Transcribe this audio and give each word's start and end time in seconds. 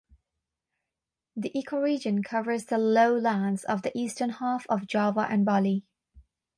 The 1.35 1.51
ecoregion 1.55 2.23
covers 2.23 2.65
the 2.65 2.79
lowlands 2.79 3.63
of 3.65 3.83
the 3.83 3.95
eastern 3.95 4.31
half 4.31 4.65
of 4.67 4.87
Java 4.87 5.27
and 5.29 5.45
Bali. 5.45 5.85